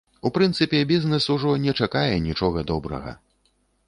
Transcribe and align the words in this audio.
У 0.27 0.29
прынцыпе, 0.35 0.77
бізнэс 0.91 1.27
ужо 1.35 1.51
не 1.65 1.75
чакае 1.87 2.15
нічога 2.29 2.65
добрага. 2.73 3.13